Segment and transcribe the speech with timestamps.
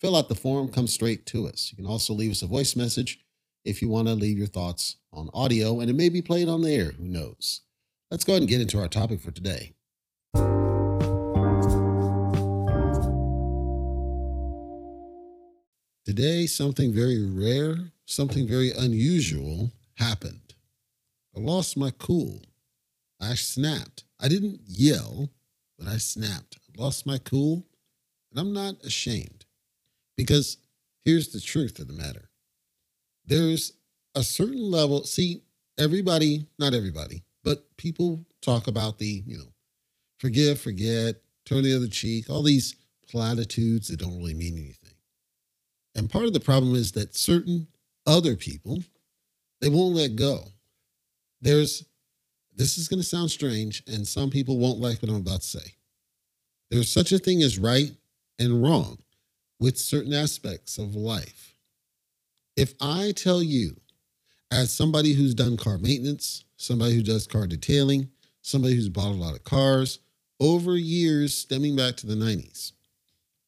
[0.00, 1.70] fill out the form, come straight to us.
[1.72, 3.20] You can also leave us a voice message
[3.64, 6.62] if you want to leave your thoughts on audio, and it may be played on
[6.62, 6.92] the air.
[6.92, 7.62] Who knows?
[8.10, 9.72] Let's go ahead and get into our topic for today.
[16.04, 20.54] Today, something very rare, something very unusual happened.
[21.36, 22.42] I lost my cool.
[23.20, 24.04] I snapped.
[24.20, 25.30] I didn't yell,
[25.76, 26.58] but I snapped.
[26.68, 27.66] I lost my cool,
[28.30, 29.45] and I'm not ashamed
[30.16, 30.58] because
[31.04, 32.30] here's the truth of the matter.
[33.24, 33.72] There's
[34.14, 35.04] a certain level.
[35.04, 35.42] See,
[35.78, 39.52] everybody, not everybody, but people talk about the, you know,
[40.18, 42.74] forgive, forget, turn the other cheek, all these
[43.08, 44.94] platitudes that don't really mean anything.
[45.94, 47.68] And part of the problem is that certain
[48.06, 48.82] other people,
[49.60, 50.40] they won't let go.
[51.40, 51.84] There's,
[52.54, 55.46] this is going to sound strange, and some people won't like what I'm about to
[55.46, 55.74] say.
[56.70, 57.92] There's such a thing as right
[58.38, 58.98] and wrong
[59.58, 61.54] with certain aspects of life.
[62.56, 63.76] If I tell you,
[64.50, 68.08] as somebody who's done car maintenance, somebody who does car detailing,
[68.42, 69.98] somebody who's bought a lot of cars
[70.40, 72.72] over years stemming back to the 90s,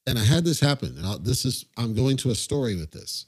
[0.07, 0.97] and I had this happen.
[0.97, 3.27] And I'll, this is, I'm going to a story with this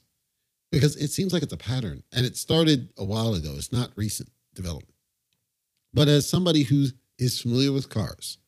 [0.72, 3.52] because it seems like it's a pattern and it started a while ago.
[3.54, 4.94] It's not recent development.
[5.92, 6.86] But as somebody who
[7.18, 8.38] is familiar with cars,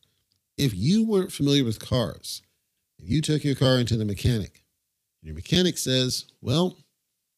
[0.57, 2.41] if you weren't familiar with cars,
[2.97, 4.63] you took your car into the mechanic,
[5.21, 6.77] and your mechanic says, well,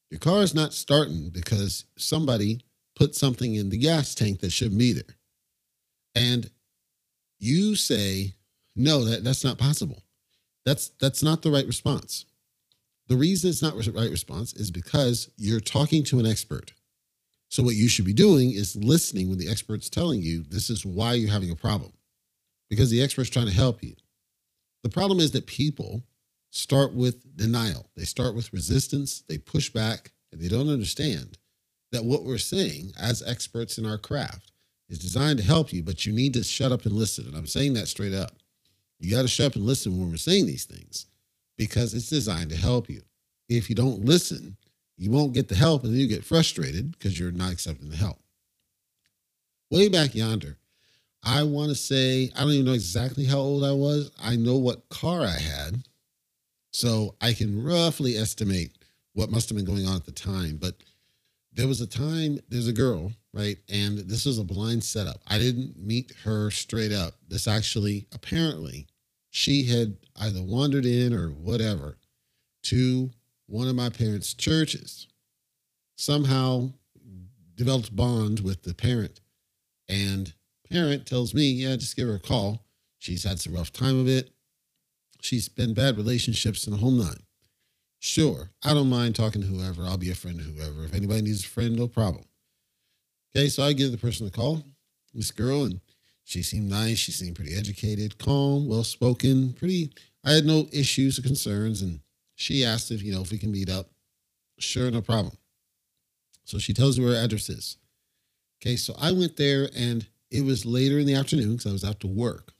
[0.10, 2.62] your car is not starting because somebody
[2.96, 5.16] put something in the gas tank that shouldn't be there.
[6.14, 6.50] And
[7.40, 8.34] you say,
[8.76, 10.04] no, that, that's not possible.
[10.66, 12.26] That's that's not the right response.
[13.08, 16.74] The reason it's not the right response is because you're talking to an expert.
[17.50, 20.86] So what you should be doing is listening when the expert's telling you this is
[20.86, 21.94] why you're having a problem.
[22.70, 23.96] Because the expert's trying to help you.
[24.86, 26.04] The problem is that people
[26.52, 27.90] start with denial.
[27.98, 31.40] They start with resistance, they push back, and they don't understand
[31.92, 34.52] that what we're saying as experts in our craft
[34.88, 37.26] is designed to help you, but you need to shut up and listen.
[37.26, 38.34] And I'm saying that straight up.
[39.00, 41.08] You got to shut up and listen when we're saying these things
[41.58, 43.02] because it's designed to help you.
[43.50, 44.56] If you don't listen,
[45.00, 47.98] you won't get the help and then you get frustrated because you're not accepting the
[47.98, 48.20] help.
[49.72, 50.60] Way back yonder,
[51.26, 54.12] I want to say, I don't even know exactly how old I was.
[54.22, 55.84] I know what car I had.
[56.72, 58.78] So I can roughly estimate
[59.14, 60.58] what must have been going on at the time.
[60.58, 60.76] But
[61.52, 63.58] there was a time, there's a girl, right?
[63.70, 65.22] And this was a blind setup.
[65.26, 67.16] I didn't meet her straight up.
[67.28, 68.88] This actually, apparently,
[69.32, 71.98] she had either wandered in or whatever
[72.64, 73.10] to
[73.48, 75.08] one of my parents' churches.
[75.98, 76.72] Somehow
[77.56, 79.22] developed bond with the parent.
[79.88, 80.34] And
[80.70, 82.66] parent tells me, yeah, just give her a call.
[83.00, 84.32] She's had some rough time of it.
[85.22, 87.24] She's been bad relationships in the whole nine.
[88.00, 89.84] Sure, I don't mind talking to whoever.
[89.84, 90.86] I'll be a friend to whoever.
[90.86, 92.26] If anybody needs a friend, no problem.
[93.36, 94.64] Okay, so I give the person a call,
[95.14, 95.82] this girl, and
[96.24, 96.98] she seemed nice.
[96.98, 99.92] She seemed pretty educated, calm, well spoken, pretty.
[100.24, 101.82] I had no issues or concerns.
[101.82, 102.00] And
[102.36, 103.90] she asked if, you know, if we can meet up.
[104.58, 105.38] Sure, no problem.
[106.44, 107.78] So she tells me where her address is.
[108.62, 111.86] Okay, so I went there and it was later in the afternoon because I was
[111.86, 112.52] out to work.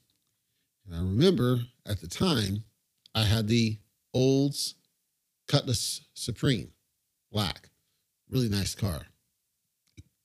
[0.86, 2.64] And I remember at the time
[3.14, 3.78] I had the
[4.14, 4.74] Olds
[5.46, 6.72] Cutlass Supreme,
[7.30, 7.68] black,
[8.30, 9.02] really nice car.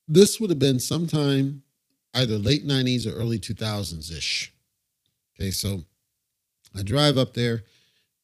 [0.08, 1.62] This would have been sometime
[2.14, 4.52] either late 90s or early 2000s ish.
[5.36, 5.82] Okay, so
[6.76, 7.64] I drive up there,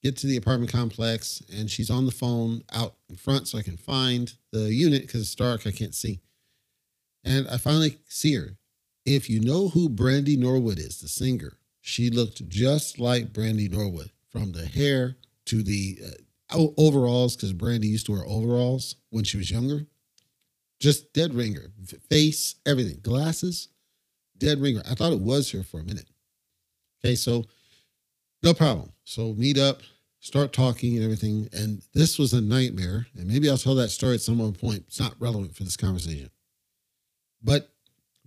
[0.02, 3.62] get to the apartment complex, and she's on the phone out in front so I
[3.62, 6.20] can find the unit because it's dark, I can't see.
[7.24, 8.57] And I finally see her.
[9.08, 14.10] If you know who Brandy Norwood is, the singer, she looked just like Brandy Norwood
[14.28, 15.16] from the hair
[15.46, 15.98] to the
[16.52, 19.86] uh, overalls because Brandy used to wear overalls when she was younger.
[20.78, 21.72] Just dead ringer,
[22.10, 23.68] face, everything, glasses,
[24.36, 24.82] dead ringer.
[24.86, 26.10] I thought it was her for a minute.
[27.02, 27.46] Okay, so
[28.42, 28.92] no problem.
[29.04, 29.80] So meet up,
[30.20, 31.48] start talking and everything.
[31.54, 33.06] And this was a nightmare.
[33.16, 34.84] And maybe I'll tell that story at some point.
[34.86, 36.28] It's not relevant for this conversation.
[37.42, 37.72] But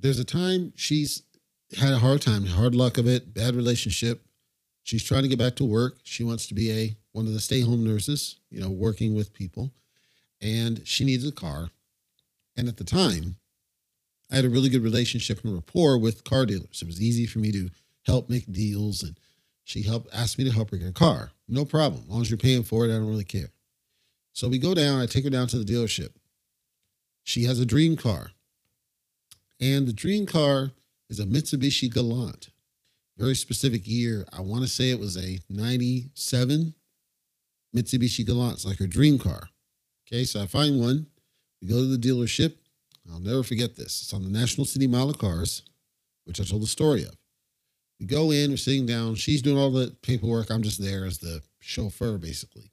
[0.02, 1.24] there's a time she's
[1.80, 4.26] had a hard time, hard luck of it, bad relationship,
[4.84, 6.00] She's trying to get back to work.
[6.04, 9.72] She wants to be a one of the stay-home nurses, you know, working with people.
[10.42, 11.70] And she needs a car.
[12.58, 13.36] And at the time,
[14.32, 16.82] I had a really good relationship and rapport with car dealers.
[16.82, 17.70] It was easy for me to
[18.06, 19.18] help make deals and
[19.64, 21.32] she helped asked me to help her get a car.
[21.48, 22.02] No problem.
[22.04, 23.52] As long as you're paying for it, I don't really care.
[24.34, 26.10] So we go down, I take her down to the dealership.
[27.24, 28.32] She has a dream car.
[29.62, 30.72] And the dream car
[31.10, 32.50] is a Mitsubishi Galant.
[33.18, 34.26] Very specific year.
[34.34, 36.74] I want to say it was a 97
[37.76, 38.54] Mitsubishi Galant.
[38.54, 39.50] It's like her dream car.
[40.08, 41.06] Okay, so I find one.
[41.62, 42.56] We go to the dealership.
[43.12, 44.02] I'll never forget this.
[44.02, 45.62] It's on the National City Mile of Cars,
[46.26, 47.16] which I told the story of.
[48.00, 49.14] We go in, we're sitting down.
[49.14, 50.50] She's doing all the paperwork.
[50.50, 52.72] I'm just there as the chauffeur, basically.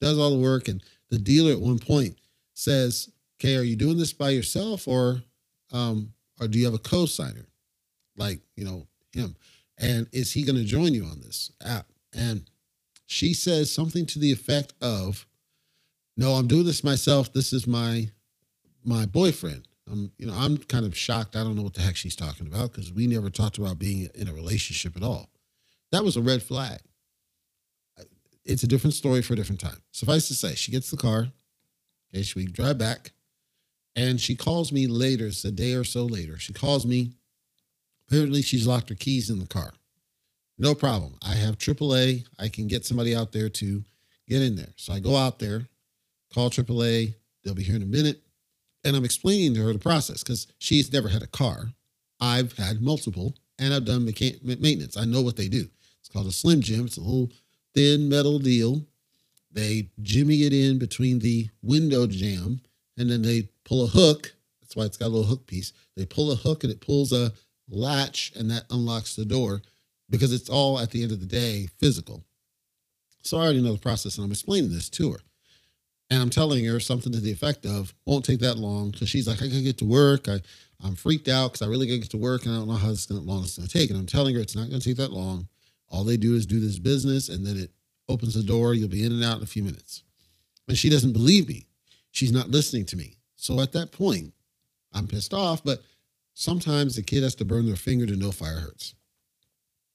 [0.00, 0.68] Does all the work.
[0.68, 2.16] And the dealer at one point
[2.54, 3.10] says,
[3.40, 5.22] Okay, are you doing this by yourself or
[5.72, 7.46] um, or do you have a co-signer?
[8.16, 9.36] Like, you know, him.
[9.78, 11.86] And is he going to join you on this app?
[12.14, 12.48] And
[13.06, 15.26] she says something to the effect of,
[16.16, 17.32] No, I'm doing this myself.
[17.32, 18.10] This is my
[18.84, 19.66] my boyfriend.
[19.90, 21.36] I'm, you know, I'm kind of shocked.
[21.36, 24.08] I don't know what the heck she's talking about because we never talked about being
[24.14, 25.30] in a relationship at all.
[25.92, 26.80] That was a red flag.
[28.44, 29.82] It's a different story for a different time.
[29.90, 31.28] Suffice to say, she gets the car.
[32.12, 33.12] Okay, she we drive back,
[33.96, 35.26] and she calls me later.
[35.26, 36.38] It's a day or so later.
[36.38, 37.12] She calls me.
[38.08, 39.72] Apparently, she's locked her keys in the car.
[40.58, 41.18] No problem.
[41.26, 42.24] I have AAA.
[42.38, 43.82] I can get somebody out there to
[44.28, 44.72] get in there.
[44.76, 45.66] So I go out there,
[46.32, 47.14] call AAA.
[47.42, 48.22] They'll be here in a minute
[48.86, 51.70] and I'm explaining to her the process because she's never had a car.
[52.20, 54.96] I've had multiple, and I've done mechan- maintenance.
[54.96, 55.68] I know what they do.
[55.98, 56.86] It's called a slim jim.
[56.86, 57.30] It's a little
[57.74, 58.86] thin metal deal.
[59.50, 62.60] They jimmy it in between the window jamb
[62.96, 64.34] and then they pull a hook.
[64.62, 65.74] That's why it's got a little hook piece.
[65.96, 67.32] They pull a hook, and it pulls a
[67.68, 69.60] latch, and that unlocks the door
[70.08, 72.24] because it's all at the end of the day physical.
[73.22, 75.18] So I already know the process, and I'm explaining this to her.
[76.08, 78.92] And I'm telling her something to the effect of, won't take that long.
[78.92, 80.28] Cause she's like, I gotta get to work.
[80.28, 80.40] I,
[80.84, 82.90] I'm freaked out because I really gotta get to work and I don't know how
[82.90, 83.90] this gonna, long it's gonna take.
[83.90, 85.48] And I'm telling her it's not gonna take that long.
[85.88, 87.72] All they do is do this business and then it
[88.08, 88.74] opens the door.
[88.74, 90.04] You'll be in and out in a few minutes.
[90.68, 91.66] And she doesn't believe me.
[92.12, 93.16] She's not listening to me.
[93.46, 94.34] So at that point,
[94.92, 95.80] I'm pissed off, but
[96.34, 98.96] sometimes the kid has to burn their finger to know fire hurts.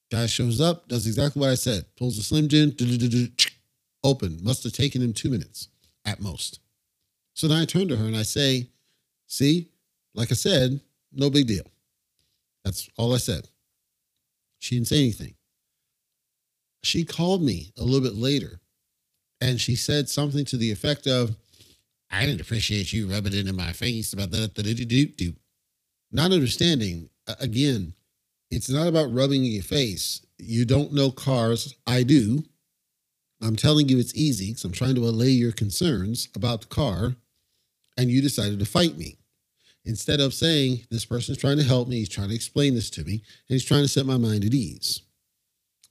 [0.09, 2.73] Guy shows up, does exactly what I said, pulls the Slim Jim,
[4.05, 4.39] open.
[4.41, 5.67] Must have taken him two minutes
[6.05, 6.61] at most.
[7.33, 8.69] So then I turn to her and I say,
[9.27, 9.67] See,
[10.15, 10.79] like I said,
[11.11, 11.65] no big deal.
[12.63, 13.49] That's all I said.
[14.59, 15.35] She didn't say anything.
[16.83, 18.61] She called me a little bit later
[19.41, 21.35] and she said something to the effect of,
[22.11, 25.35] I didn't appreciate you rubbing it in my face about that.
[26.11, 27.09] Not understanding,
[27.39, 27.93] again,
[28.49, 30.25] it's not about rubbing in your face.
[30.37, 31.73] You don't know cars.
[31.87, 32.43] I do.
[33.41, 37.15] I'm telling you it's easy because I'm trying to allay your concerns about the car,
[37.97, 39.17] and you decided to fight me.
[39.85, 43.03] Instead of saying, This person's trying to help me, he's trying to explain this to
[43.03, 45.01] me, and he's trying to set my mind at ease.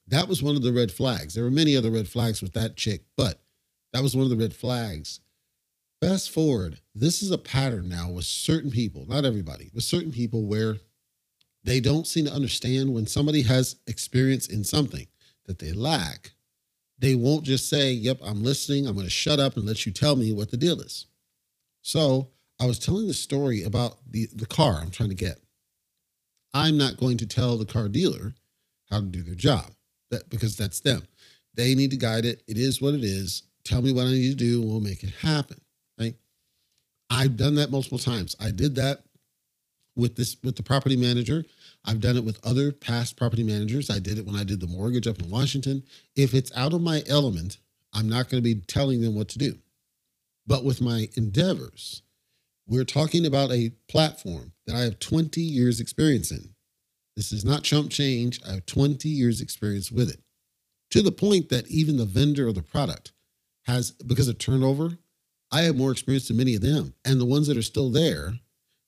[0.06, 1.34] That was one of the red flags.
[1.34, 3.40] There were many other red flags with that chick, but
[3.92, 5.20] that was one of the red flags.
[6.00, 10.46] Fast forward, this is a pattern now with certain people, not everybody, with certain people
[10.46, 10.76] where
[11.62, 15.06] they don't seem to understand when somebody has experience in something
[15.46, 16.32] that they lack
[17.00, 18.86] they won't just say, Yep, I'm listening.
[18.86, 21.06] I'm going to shut up and let you tell me what the deal is.
[21.82, 22.28] So
[22.60, 25.38] I was telling the story about the, the car I'm trying to get.
[26.52, 28.34] I'm not going to tell the car dealer
[28.90, 29.70] how to do their job
[30.10, 31.02] that, because that's them.
[31.54, 32.42] They need to guide it.
[32.46, 33.44] It is what it is.
[33.64, 35.60] Tell me what I need to do, and we'll make it happen.
[36.00, 36.16] Right?
[37.10, 38.34] I've done that multiple times.
[38.40, 39.02] I did that
[39.96, 41.44] with this with the property manager
[41.84, 43.90] I've done it with other past property managers.
[43.90, 45.82] I did it when I did the mortgage up in Washington.
[46.14, 47.58] If it's out of my element,
[47.94, 49.58] I'm not going to be telling them what to do.
[50.46, 52.02] But with my endeavors,
[52.66, 56.50] we're talking about a platform that I have 20 years experience in.
[57.16, 58.40] This is not chump change.
[58.46, 60.20] I have 20 years experience with it.
[60.90, 63.12] To the point that even the vendor of the product
[63.66, 64.98] has because of turnover,
[65.52, 66.94] I have more experience than many of them.
[67.04, 68.34] And the ones that are still there,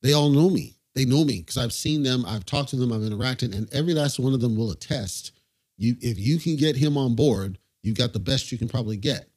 [0.03, 0.77] they all know me.
[0.95, 3.95] They know me because I've seen them, I've talked to them, I've interacted, and every
[3.95, 5.33] last one of them will attest.
[5.79, 8.97] You, if you can get him on board, you got the best you can probably
[8.97, 9.29] get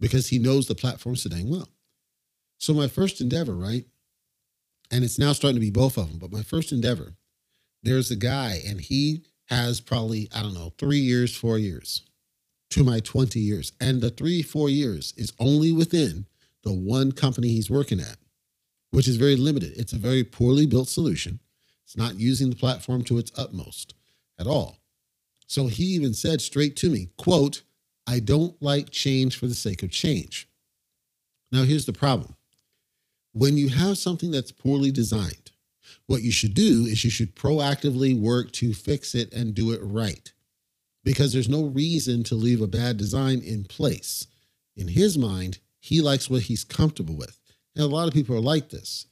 [0.00, 1.68] because he knows the platform so dang well.
[2.58, 3.84] So my first endeavor, right?
[4.90, 7.14] And it's now starting to be both of them, but my first endeavor,
[7.82, 12.02] there's a guy and he has probably, I don't know, three years, four years
[12.70, 13.72] to my 20 years.
[13.80, 16.26] And the three, four years is only within
[16.66, 18.18] the one company he's working at
[18.96, 19.74] which is very limited.
[19.76, 21.40] It's a very poorly built solution.
[21.84, 23.92] It's not using the platform to its utmost
[24.38, 24.78] at all.
[25.46, 27.62] So he even said straight to me, quote,
[28.06, 30.48] I don't like change for the sake of change.
[31.52, 32.36] Now, here's the problem.
[33.32, 35.50] When you have something that's poorly designed,
[36.06, 39.80] what you should do is you should proactively work to fix it and do it
[39.82, 40.32] right
[41.04, 44.26] because there's no reason to leave a bad design in place.
[44.74, 47.38] In his mind, he likes what he's comfortable with.
[47.76, 49.06] And a lot of people are like this.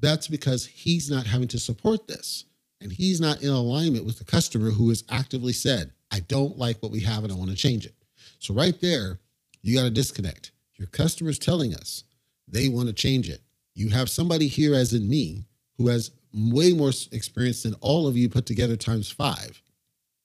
[0.00, 2.46] That's because he's not having to support this
[2.80, 6.82] and he's not in alignment with the customer who has actively said, I don't like
[6.82, 7.94] what we have and I want to change it.
[8.40, 9.20] So, right there,
[9.62, 10.50] you got to disconnect.
[10.74, 12.02] Your customer's telling us
[12.48, 13.42] they want to change it.
[13.74, 15.44] You have somebody here, as in me,
[15.78, 19.62] who has way more experience than all of you put together times five.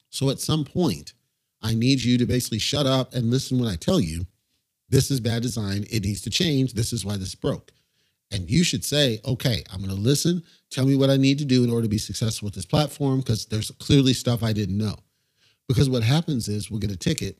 [0.09, 1.13] So at some point,
[1.61, 4.25] I need you to basically shut up and listen when I tell you
[4.89, 5.85] this is bad design.
[5.89, 6.73] It needs to change.
[6.73, 7.71] This is why this broke.
[8.31, 10.43] And you should say, okay, I'm going to listen.
[10.71, 13.19] Tell me what I need to do in order to be successful with this platform
[13.19, 14.95] because there's clearly stuff I didn't know.
[15.67, 17.39] Because what happens is we'll get a ticket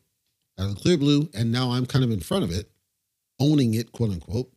[0.60, 2.72] out of the clear blue, and now I'm kind of in front of it,
[3.40, 4.52] owning it, quote unquote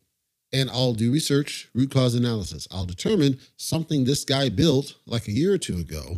[0.51, 2.67] and I'll do research, root cause analysis.
[2.71, 6.17] I'll determine something this guy built like a year or two ago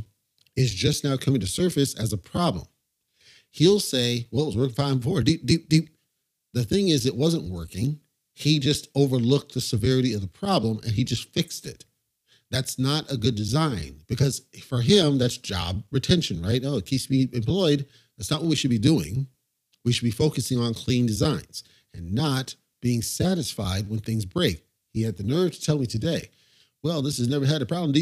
[0.55, 2.65] is just now coming to surface as a problem.
[3.49, 5.89] He'll say, well, it was working fine before, deep, deep, deep.
[6.53, 7.99] The thing is, it wasn't working.
[8.33, 11.85] He just overlooked the severity of the problem and he just fixed it.
[12.49, 16.61] That's not a good design because for him, that's job retention, right?
[16.65, 17.85] Oh, it keeps me employed.
[18.17, 19.27] That's not what we should be doing.
[19.85, 24.65] We should be focusing on clean designs and not being satisfied when things break.
[24.91, 26.29] He had the nerve to tell me today,
[26.83, 27.93] well, this has never had a problem,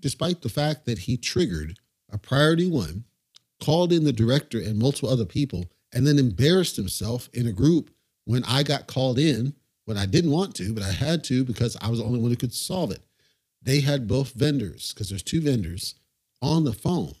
[0.00, 1.78] despite the fact that he triggered
[2.10, 3.04] a priority one,
[3.60, 7.90] called in the director and multiple other people, and then embarrassed himself in a group
[8.24, 11.76] when I got called in when I didn't want to, but I had to because
[11.80, 13.02] I was the only one who could solve it.
[13.62, 15.94] They had both vendors, because there's two vendors,
[16.40, 17.14] on the phone.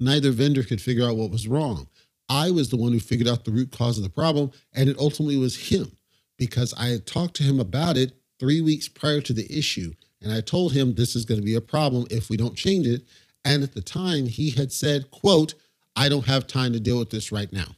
[0.00, 1.88] Neither vendor could figure out what was wrong.
[2.28, 4.98] I was the one who figured out the root cause of the problem, and it
[4.98, 5.96] ultimately was him
[6.38, 9.92] because I had talked to him about it three weeks prior to the issue.
[10.20, 12.86] And I told him this is going to be a problem if we don't change
[12.86, 13.02] it.
[13.44, 15.54] And at the time, he had said, quote,
[15.94, 17.76] I don't have time to deal with this right now.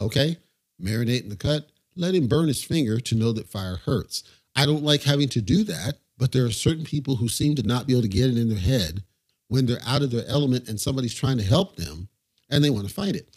[0.00, 0.36] Okay,
[0.80, 4.22] marinate in the cut, let him burn his finger to know that fire hurts.
[4.54, 7.62] I don't like having to do that, but there are certain people who seem to
[7.62, 9.02] not be able to get it in their head
[9.48, 12.08] when they're out of their element and somebody's trying to help them
[12.50, 13.36] and they want to fight it.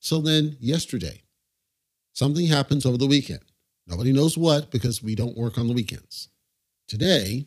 [0.00, 1.22] So then, yesterday,
[2.12, 3.40] something happens over the weekend.
[3.86, 6.28] Nobody knows what because we don't work on the weekends.
[6.88, 7.46] Today,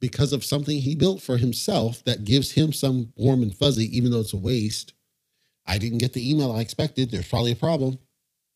[0.00, 4.10] because of something he built for himself that gives him some warm and fuzzy, even
[4.10, 4.92] though it's a waste,
[5.66, 7.10] I didn't get the email I expected.
[7.10, 7.98] There's probably a problem.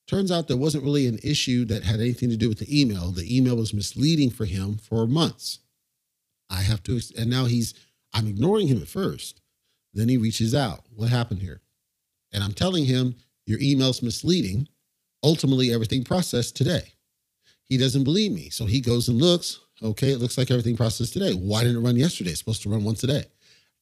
[0.09, 3.13] Turns out there wasn't really an issue that had anything to do with the email.
[3.13, 5.59] The email was misleading for him for months.
[6.49, 7.75] I have to, and now he's,
[8.15, 9.43] I'm ignoring him at first.
[9.93, 10.85] Then he reaches out.
[10.97, 11.61] What happened here?
[12.33, 14.69] And I'm telling him, your email's misleading.
[15.23, 16.95] Ultimately, everything processed today.
[17.65, 18.49] He doesn't believe me.
[18.49, 19.61] So he goes and looks.
[19.83, 21.33] Okay, it looks like everything processed today.
[21.33, 22.31] Why didn't it run yesterday?
[22.31, 23.25] It's supposed to run once a day.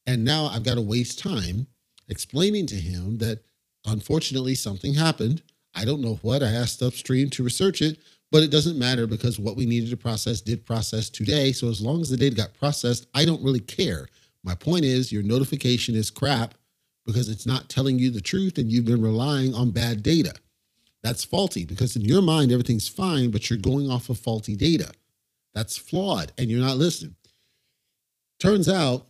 [0.05, 1.67] And now I've got to waste time
[2.09, 3.43] explaining to him that
[3.85, 5.41] unfortunately something happened.
[5.77, 6.41] I don't know what.
[6.41, 7.99] I asked upstream to research it,
[8.31, 11.51] but it doesn't matter because what we needed to process did process today.
[11.51, 14.07] So as long as the data got processed, I don't really care.
[14.43, 16.55] My point is your notification is crap
[17.05, 20.33] because it's not telling you the truth and you've been relying on bad data.
[21.03, 24.91] That's faulty because in your mind, everything's fine, but you're going off of faulty data.
[25.53, 27.15] That's flawed and you're not listening.
[28.39, 29.07] Turns out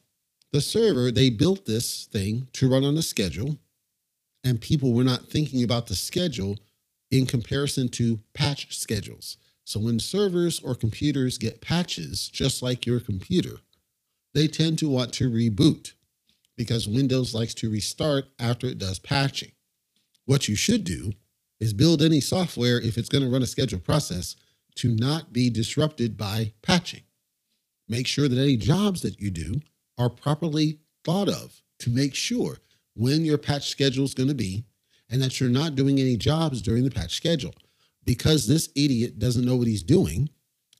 [0.51, 3.57] the server, they built this thing to run on a schedule,
[4.47, 6.57] and people were not thinking about the schedule
[7.11, 9.35] in comparison to patch schedules.
[9.65, 13.57] So when servers or computers get patches, just like your computer,
[14.33, 15.93] they tend to want to reboot
[16.55, 19.51] because Windows likes to restart after it does patching.
[20.25, 21.11] What you should do
[21.59, 24.37] is build any software if it's going to run a scheduled process
[24.75, 27.01] to not be disrupted by patching.
[27.89, 29.61] Make sure that any jobs that you do
[29.97, 32.59] are properly thought of to make sure
[32.97, 34.63] when your patch schedule is going to be
[35.09, 37.53] and that you're not doing any jobs during the patch schedule.
[38.03, 40.29] Because this idiot doesn't know what he's doing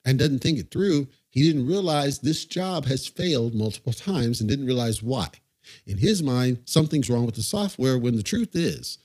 [0.06, 4.50] and doesn't think it through, he didn't realize this job has failed multiple times and
[4.50, 5.28] didn't realize why.
[5.86, 8.98] In his mind, something's wrong with the software when the truth is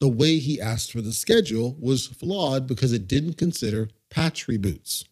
[0.00, 5.04] the way he asked for the schedule was flawed because it didn't consider patch reboots.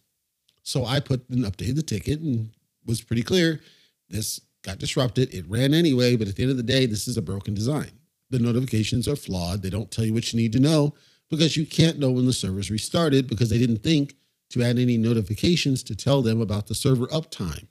[0.63, 2.51] So I put and updated the ticket and
[2.85, 3.61] was pretty clear.
[4.09, 5.33] This got disrupted.
[5.33, 7.91] It ran anyway, but at the end of the day, this is a broken design.
[8.29, 9.61] The notifications are flawed.
[9.61, 10.93] They don't tell you what you need to know
[11.29, 14.15] because you can't know when the server's restarted because they didn't think
[14.51, 17.67] to add any notifications to tell them about the server uptime.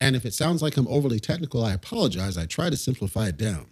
[0.00, 2.38] And if it sounds like I'm overly technical, I apologize.
[2.38, 3.66] I try to simplify it down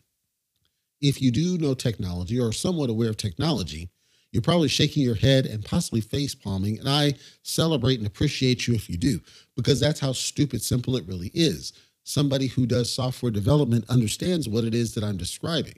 [1.00, 3.90] if you do know technology or are somewhat aware of technology,
[4.32, 6.78] you're probably shaking your head and possibly face palming.
[6.78, 9.20] And I celebrate and appreciate you if you do,
[9.56, 11.72] because that's how stupid simple it really is.
[12.08, 15.74] Somebody who does software development understands what it is that I'm describing.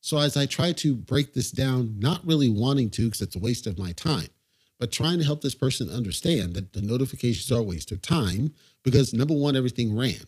[0.00, 3.38] So as I try to break this down, not really wanting to because it's a
[3.38, 4.26] waste of my time,
[4.80, 8.52] but trying to help this person understand that the notifications are a waste of time
[8.82, 10.24] because number one, everything ran.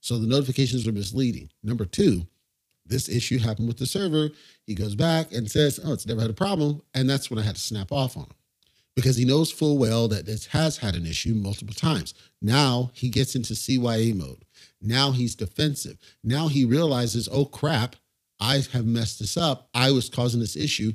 [0.00, 1.48] So the notifications are misleading.
[1.62, 2.26] Number two,
[2.84, 4.30] this issue happened with the server.
[4.66, 6.82] He goes back and says, Oh, it's never had a problem.
[6.94, 8.41] And that's when I had to snap off on him
[8.94, 12.14] because he knows full well that this has had an issue multiple times.
[12.40, 14.44] Now he gets into CYA mode.
[14.80, 15.98] Now he's defensive.
[16.22, 17.96] Now he realizes, Oh crap,
[18.40, 19.68] I have messed this up.
[19.72, 20.92] I was causing this issue.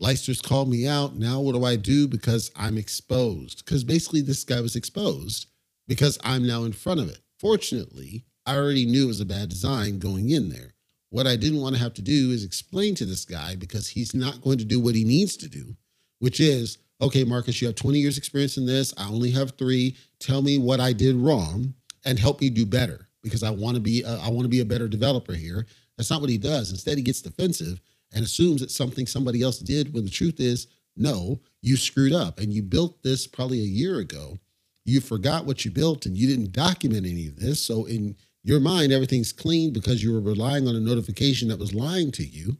[0.00, 1.16] Leicster's called me out.
[1.16, 2.08] Now what do I do?
[2.08, 3.64] Because I'm exposed.
[3.64, 5.46] Because basically, this guy was exposed
[5.88, 7.18] because I'm now in front of it.
[7.38, 10.74] Fortunately, I already knew it was a bad design going in there.
[11.10, 14.14] What I didn't want to have to do is explain to this guy because he's
[14.14, 15.76] not going to do what he needs to do,
[16.20, 18.94] which is okay, Marcus, you have 20 years experience in this.
[18.98, 19.96] I only have three.
[20.18, 23.80] Tell me what I did wrong and help me do better because I want to
[23.80, 25.66] be a, I want to be a better developer here.
[25.96, 26.70] That's not what he does.
[26.70, 27.80] Instead, he gets defensive
[28.12, 30.66] and assumes it's something somebody else did when the truth is,
[30.96, 34.38] no, you screwed up and you built this probably a year ago.
[34.84, 37.62] You forgot what you built and you didn't document any of this.
[37.62, 41.74] So, in your mind, everything's clean because you were relying on a notification that was
[41.74, 42.56] lying to you.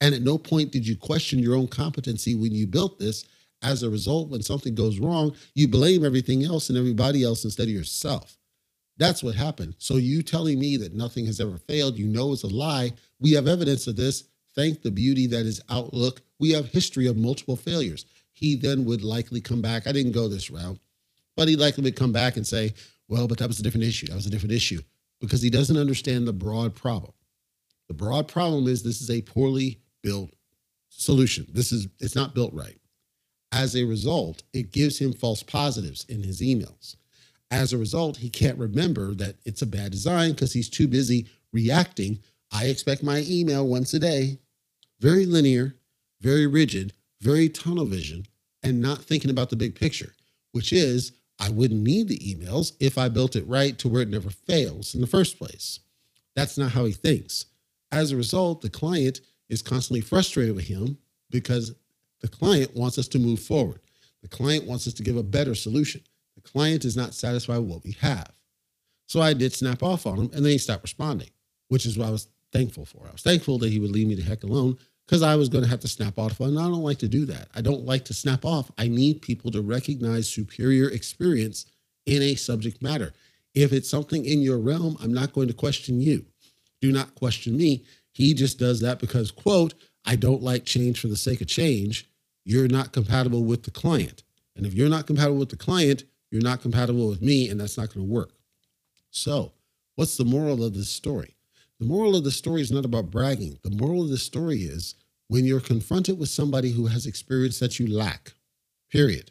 [0.00, 3.24] And at no point did you question your own competency when you built this.
[3.62, 7.64] As a result, when something goes wrong, you blame everything else and everybody else instead
[7.64, 8.36] of yourself.
[8.98, 9.74] That's what happened.
[9.78, 12.92] So you telling me that nothing has ever failed, you know is a lie.
[13.20, 14.24] We have evidence of this.
[14.54, 16.22] Thank the beauty that is Outlook.
[16.38, 18.04] We have history of multiple failures.
[18.32, 19.86] He then would likely come back.
[19.86, 20.78] I didn't go this route,
[21.36, 22.74] but he likely would come back and say,
[23.08, 24.06] well, but that was a different issue.
[24.08, 24.80] That was a different issue
[25.20, 27.12] because he doesn't understand the broad problem.
[27.88, 30.30] The broad problem is this is a poorly built
[30.88, 31.46] solution.
[31.52, 32.78] This is it's not built right.
[33.52, 36.96] As a result, it gives him false positives in his emails.
[37.50, 41.28] As a result, he can't remember that it's a bad design because he's too busy
[41.52, 42.18] reacting.
[42.50, 44.38] I expect my email once a day.
[45.00, 45.76] Very linear,
[46.22, 48.26] very rigid, very tunnel vision,
[48.62, 50.14] and not thinking about the big picture,
[50.52, 54.08] which is I wouldn't need the emails if I built it right to where it
[54.08, 55.80] never fails in the first place.
[56.34, 57.46] That's not how he thinks.
[57.90, 60.96] As a result, the client is constantly frustrated with him
[61.30, 61.74] because
[62.22, 63.80] the client wants us to move forward.
[64.22, 66.00] The client wants us to give a better solution.
[66.36, 68.32] The client is not satisfied with what we have.
[69.06, 71.30] So I did snap off on him and then he stopped responding,
[71.68, 73.06] which is what I was thankful for.
[73.06, 75.64] I was thankful that he would leave me the heck alone because I was going
[75.64, 76.40] to have to snap off.
[76.40, 77.48] And I don't like to do that.
[77.54, 78.70] I don't like to snap off.
[78.78, 81.66] I need people to recognize superior experience
[82.06, 83.12] in a subject matter.
[83.54, 86.24] If it's something in your realm, I'm not going to question you.
[86.80, 87.84] Do not question me.
[88.12, 92.08] He just does that because, quote, I don't like change for the sake of change.
[92.44, 94.22] You're not compatible with the client.
[94.56, 97.76] And if you're not compatible with the client, you're not compatible with me, and that's
[97.76, 98.32] not going to work.
[99.10, 99.52] So,
[99.94, 101.36] what's the moral of this story?
[101.78, 103.58] The moral of the story is not about bragging.
[103.62, 104.94] The moral of the story is
[105.28, 108.32] when you're confronted with somebody who has experience that you lack,
[108.90, 109.30] period,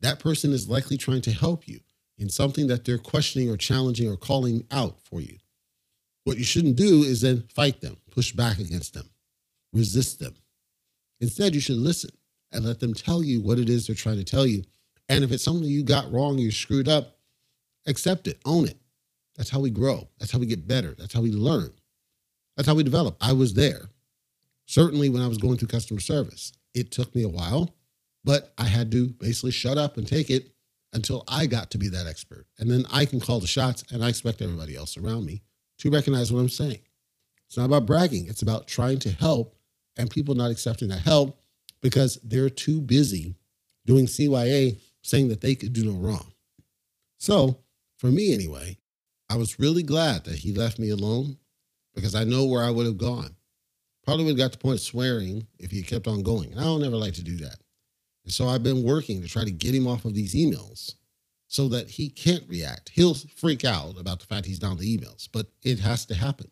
[0.00, 1.80] that person is likely trying to help you
[2.18, 5.36] in something that they're questioning or challenging or calling out for you.
[6.24, 9.08] What you shouldn't do is then fight them, push back against them,
[9.72, 10.34] resist them.
[11.20, 12.10] Instead, you should listen
[12.52, 14.64] and let them tell you what it is they're trying to tell you
[15.10, 17.18] and if it's something you got wrong, you screwed up,
[17.88, 18.78] accept it, own it.
[19.36, 20.08] That's how we grow.
[20.20, 20.94] That's how we get better.
[20.96, 21.72] That's how we learn.
[22.56, 23.16] That's how we develop.
[23.20, 23.90] I was there.
[24.66, 27.74] Certainly when I was going through customer service, it took me a while,
[28.22, 30.52] but I had to basically shut up and take it
[30.92, 32.46] until I got to be that expert.
[32.60, 35.42] And then I can call the shots and I expect everybody else around me
[35.78, 36.82] to recognize what I'm saying.
[37.46, 39.56] It's not about bragging, it's about trying to help
[39.96, 41.39] and people not accepting that help
[41.80, 43.34] because they're too busy
[43.86, 46.32] doing CYA saying that they could do no wrong.
[47.18, 47.60] So,
[47.98, 48.78] for me anyway,
[49.28, 51.38] I was really glad that he left me alone
[51.94, 53.36] because I know where I would have gone.
[54.04, 56.56] Probably would have got to the point of swearing if he kept on going.
[56.58, 57.56] I don't ever like to do that.
[58.24, 60.94] And so I've been working to try to get him off of these emails
[61.46, 62.90] so that he can't react.
[62.90, 66.50] He'll freak out about the fact he's down the emails, but it has to happen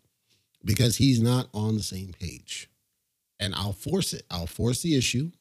[0.63, 2.69] because he's not on the same page.
[3.39, 4.23] And I'll force it.
[4.29, 5.31] I'll force the issue.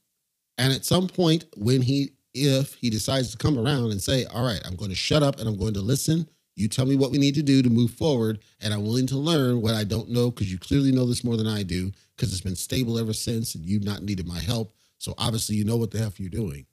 [0.57, 4.45] And at some point, when he if he decides to come around and say, All
[4.45, 6.29] right, I'm going to shut up and I'm going to listen.
[6.57, 9.17] You tell me what we need to do to move forward, and I'm willing to
[9.17, 12.33] learn what I don't know because you clearly know this more than I do because
[12.33, 14.75] it's been stable ever since and you've not needed my help.
[14.99, 16.67] So obviously, you know what the F you're doing.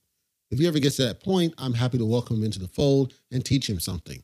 [0.50, 3.14] If he ever gets to that point, I'm happy to welcome him into the fold
[3.32, 4.22] and teach him something.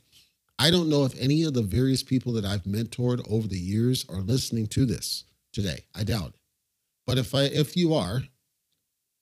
[0.58, 4.06] I don't know if any of the various people that I've mentored over the years
[4.10, 5.26] are listening to this.
[5.52, 5.86] today.
[5.94, 6.41] I doubt it.
[7.12, 8.24] But if I if you are,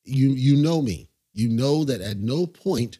[0.05, 1.09] you you know me.
[1.33, 2.99] You know that at no point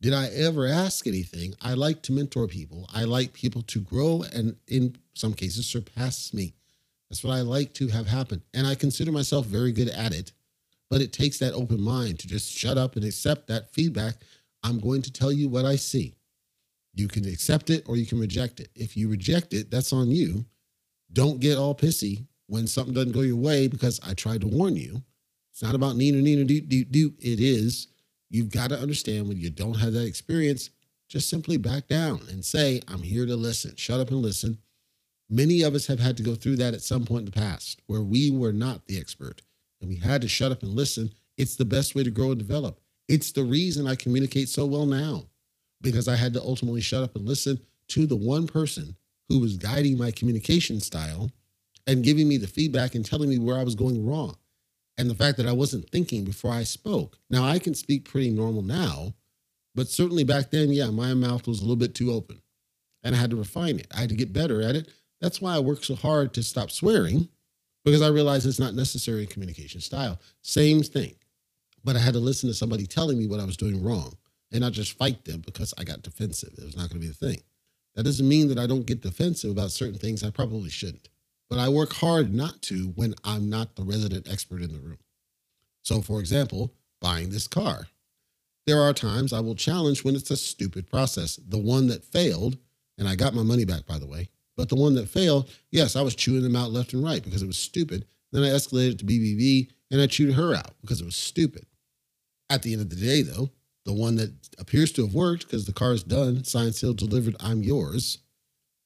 [0.00, 1.54] did I ever ask anything.
[1.60, 2.88] I like to mentor people.
[2.90, 6.54] I like people to grow and in some cases surpass me.
[7.10, 8.42] That's what I like to have happen.
[8.54, 10.32] And I consider myself very good at it.
[10.88, 14.14] But it takes that open mind to just shut up and accept that feedback.
[14.62, 16.14] I'm going to tell you what I see.
[16.94, 18.70] You can accept it or you can reject it.
[18.74, 20.46] If you reject it, that's on you.
[21.12, 24.76] Don't get all pissy when something doesn't go your way because I tried to warn
[24.76, 25.02] you.
[25.52, 27.14] It's not about need or do, do, do.
[27.20, 27.88] It is.
[28.28, 30.70] You've got to understand when you don't have that experience,
[31.08, 33.76] just simply back down and say, I'm here to listen.
[33.76, 34.58] Shut up and listen.
[35.30, 37.80] Many of us have had to go through that at some point in the past
[37.86, 39.42] where we were not the expert
[39.80, 41.12] and we had to shut up and listen.
[41.36, 42.80] It's the best way to grow and develop.
[43.08, 45.24] It's the reason I communicate so well now
[45.80, 48.96] because I had to ultimately shut up and listen to the one person
[49.28, 51.30] who was guiding my communication style
[51.86, 54.36] and giving me the feedback and telling me where I was going wrong.
[54.96, 57.18] And the fact that I wasn't thinking before I spoke.
[57.28, 59.14] Now, I can speak pretty normal now,
[59.74, 62.40] but certainly back then, yeah, my mouth was a little bit too open
[63.02, 63.88] and I had to refine it.
[63.94, 64.88] I had to get better at it.
[65.20, 67.28] That's why I work so hard to stop swearing
[67.84, 70.18] because I realized it's not necessary in communication style.
[70.42, 71.14] Same thing.
[71.84, 74.16] But I had to listen to somebody telling me what I was doing wrong
[74.52, 76.54] and not just fight them because I got defensive.
[76.56, 77.42] It was not going to be a thing.
[77.94, 81.08] That doesn't mean that I don't get defensive about certain things I probably shouldn't.
[81.50, 84.98] But I work hard not to when I'm not the resident expert in the room.
[85.82, 87.88] So, for example, buying this car.
[88.66, 91.36] There are times I will challenge when it's a stupid process.
[91.36, 92.56] The one that failed,
[92.96, 95.96] and I got my money back, by the way, but the one that failed, yes,
[95.96, 98.06] I was chewing them out left and right because it was stupid.
[98.32, 101.66] Then I escalated to BBB and I chewed her out because it was stupid.
[102.48, 103.50] At the end of the day, though,
[103.84, 107.36] the one that appears to have worked because the car is done, signed, sealed, delivered,
[107.40, 108.18] I'm yours.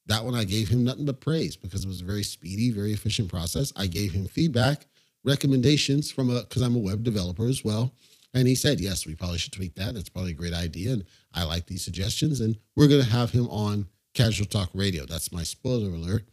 [0.09, 2.93] That one I gave him nothing but praise because it was a very speedy, very
[2.93, 3.71] efficient process.
[3.75, 4.87] I gave him feedback,
[5.23, 7.93] recommendations from a because I'm a web developer as well.
[8.33, 9.93] And he said, yes, we probably should tweak that.
[9.93, 10.93] That's probably a great idea.
[10.93, 12.41] And I like these suggestions.
[12.41, 15.05] And we're going to have him on Casual Talk Radio.
[15.05, 16.23] That's my spoiler alert.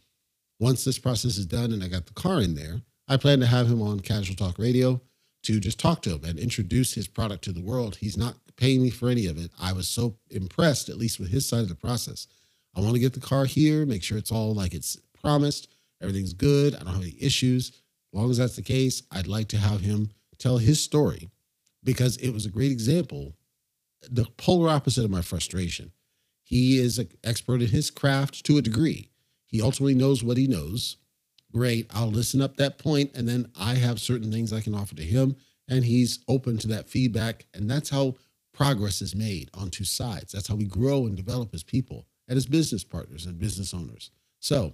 [0.59, 3.45] Once this process is done and I got the car in there, I plan to
[3.45, 5.01] have him on Casual Talk Radio
[5.43, 7.95] to just talk to him and introduce his product to the world.
[7.97, 9.51] He's not paying me for any of it.
[9.59, 12.27] I was so impressed, at least with his side of the process.
[12.77, 15.67] I want to get the car here, make sure it's all like it's promised,
[15.99, 17.69] everything's good, I don't have any issues.
[17.69, 17.73] As
[18.13, 21.31] long as that's the case, I'd like to have him tell his story
[21.83, 23.33] because it was a great example,
[24.07, 25.91] the polar opposite of my frustration.
[26.43, 29.09] He is an expert in his craft to a degree.
[29.47, 30.97] He ultimately knows what he knows.
[31.51, 31.89] Great.
[31.93, 35.03] I'll listen up that point, and then I have certain things I can offer to
[35.03, 35.35] him,
[35.67, 37.47] and he's open to that feedback.
[37.55, 38.15] And that's how
[38.53, 40.33] progress is made on two sides.
[40.33, 44.11] That's how we grow and develop as people and as business partners and business owners.
[44.39, 44.73] So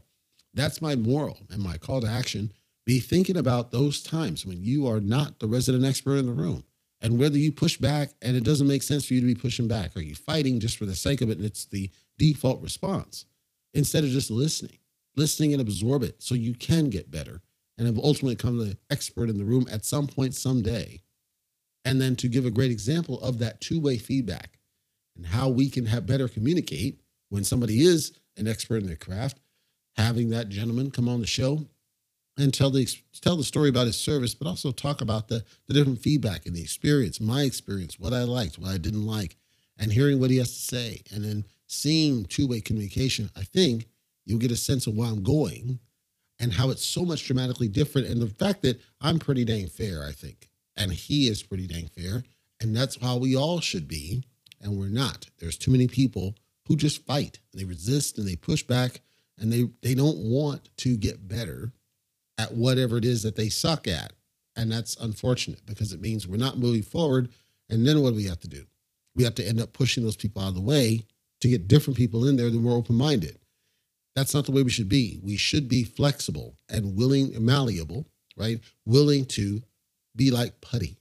[0.53, 2.51] that's my moral and my call to action.
[2.85, 6.63] Be thinking about those times when you are not the resident expert in the room
[7.01, 9.67] and whether you push back and it doesn't make sense for you to be pushing
[9.67, 9.95] back.
[9.95, 11.37] Are you fighting just for the sake of it?
[11.37, 13.25] And it's the default response
[13.73, 14.77] instead of just listening,
[15.15, 17.41] listening and absorb it so you can get better
[17.77, 21.01] and have ultimately become the expert in the room at some point, someday.
[21.85, 24.59] And then to give a great example of that two way feedback
[25.15, 27.01] and how we can have better communicate
[27.33, 29.39] when somebody is an expert in their craft,
[29.95, 31.65] having that gentleman come on the show
[32.37, 32.87] and tell the
[33.21, 36.55] tell the story about his service, but also talk about the the different feedback and
[36.55, 39.35] the experience, my experience, what I liked, what I didn't like,
[39.79, 43.31] and hearing what he has to say, and then seeing two way communication.
[43.35, 43.87] I think
[44.25, 45.79] you'll get a sense of where I'm going
[46.39, 50.05] and how it's so much dramatically different, and the fact that I'm pretty dang fair,
[50.07, 52.25] I think, and he is pretty dang fair,
[52.61, 54.23] and that's how we all should be,
[54.61, 55.25] and we're not.
[55.39, 56.35] There's too many people
[56.67, 59.01] who just fight, and they resist, and they push back,
[59.37, 61.73] and they they don't want to get better
[62.37, 64.13] at whatever it is that they suck at.
[64.55, 67.29] And that's unfortunate because it means we're not moving forward.
[67.69, 68.65] And then what do we have to do?
[69.15, 71.05] We have to end up pushing those people out of the way
[71.41, 73.39] to get different people in there that more open minded.
[74.15, 75.19] That's not the way we should be.
[75.23, 78.59] We should be flexible and willing and malleable, right?
[78.85, 79.61] Willing to
[80.15, 80.99] be like putty,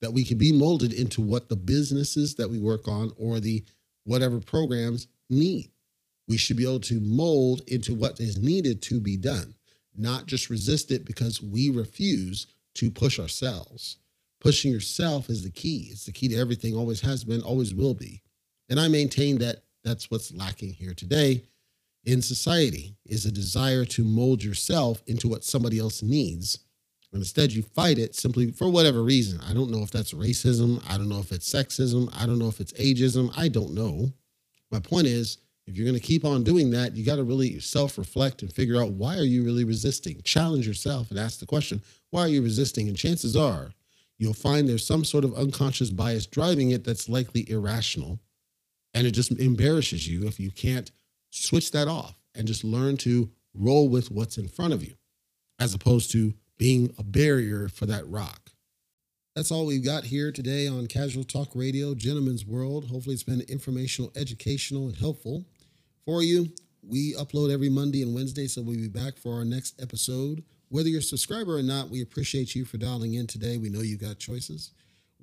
[0.00, 3.64] that we can be molded into what the businesses that we work on or the
[4.08, 5.70] whatever programs need.
[6.26, 9.54] We should be able to mold into what is needed to be done
[9.98, 13.98] not just resist it because we refuse to push ourselves.
[14.40, 15.88] Pushing yourself is the key.
[15.90, 18.22] It's the key to everything, always has been, always will be.
[18.68, 21.42] And I maintain that that's what's lacking here today
[22.04, 26.60] in society is a desire to mold yourself into what somebody else needs.
[27.12, 29.40] And instead, you fight it simply for whatever reason.
[29.48, 30.82] I don't know if that's racism.
[30.88, 32.12] I don't know if it's sexism.
[32.18, 33.32] I don't know if it's ageism.
[33.36, 34.12] I don't know.
[34.70, 37.60] My point is, if you're going to keep on doing that, you got to really
[37.60, 40.20] self reflect and figure out why are you really resisting?
[40.22, 42.88] Challenge yourself and ask the question, why are you resisting?
[42.88, 43.72] And chances are
[44.18, 48.18] you'll find there's some sort of unconscious bias driving it that's likely irrational.
[48.94, 50.90] And it just embarrasses you if you can't
[51.30, 54.94] switch that off and just learn to roll with what's in front of you,
[55.58, 58.50] as opposed to being a barrier for that rock.
[59.34, 62.90] That's all we've got here today on Casual Talk Radio, Gentlemen's World.
[62.90, 65.44] Hopefully, it's been informational, educational, and helpful
[66.04, 66.48] for you.
[66.82, 70.42] We upload every Monday and Wednesday, so we'll be back for our next episode.
[70.70, 73.58] Whether you're a subscriber or not, we appreciate you for dialing in today.
[73.58, 74.72] We know you've got choices.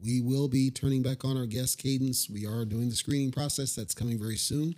[0.01, 2.29] We will be turning back on our guest cadence.
[2.29, 4.75] We are doing the screening process that's coming very soon.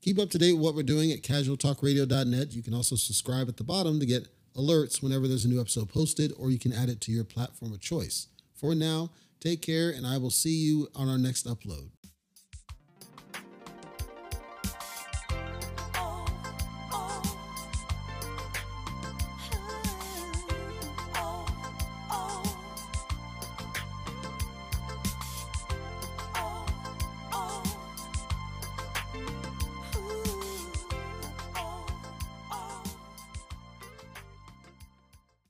[0.00, 2.52] Keep up to date with what we're doing at casualtalkradio.net.
[2.52, 5.88] You can also subscribe at the bottom to get alerts whenever there's a new episode
[5.88, 8.26] posted, or you can add it to your platform of choice.
[8.54, 11.90] For now, take care, and I will see you on our next upload.